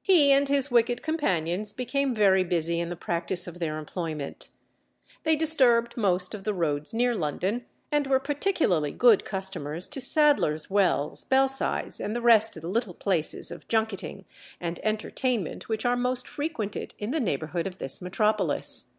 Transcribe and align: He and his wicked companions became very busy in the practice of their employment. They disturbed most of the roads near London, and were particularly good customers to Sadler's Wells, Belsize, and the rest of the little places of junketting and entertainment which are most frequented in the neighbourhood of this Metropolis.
He 0.00 0.30
and 0.30 0.48
his 0.48 0.70
wicked 0.70 1.02
companions 1.02 1.72
became 1.72 2.14
very 2.14 2.44
busy 2.44 2.78
in 2.78 2.88
the 2.88 2.94
practice 2.94 3.48
of 3.48 3.58
their 3.58 3.78
employment. 3.78 4.50
They 5.24 5.34
disturbed 5.34 5.96
most 5.96 6.34
of 6.34 6.44
the 6.44 6.54
roads 6.54 6.94
near 6.94 7.16
London, 7.16 7.66
and 7.90 8.06
were 8.06 8.20
particularly 8.20 8.92
good 8.92 9.24
customers 9.24 9.88
to 9.88 10.00
Sadler's 10.00 10.70
Wells, 10.70 11.24
Belsize, 11.24 12.00
and 12.00 12.14
the 12.14 12.22
rest 12.22 12.54
of 12.54 12.62
the 12.62 12.68
little 12.70 12.94
places 12.94 13.50
of 13.50 13.66
junketting 13.66 14.24
and 14.60 14.78
entertainment 14.84 15.68
which 15.68 15.84
are 15.84 15.96
most 15.96 16.28
frequented 16.28 16.94
in 17.00 17.10
the 17.10 17.18
neighbourhood 17.18 17.66
of 17.66 17.78
this 17.78 18.00
Metropolis. 18.00 18.92